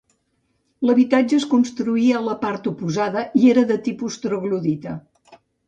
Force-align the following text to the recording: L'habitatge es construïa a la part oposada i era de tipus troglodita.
L'habitatge 0.89 1.37
es 1.41 1.45
construïa 1.51 2.17
a 2.21 2.23
la 2.29 2.35
part 2.47 2.71
oposada 2.73 3.25
i 3.43 3.45
era 3.53 3.67
de 3.75 3.81
tipus 3.91 4.21
troglodita. 4.27 4.99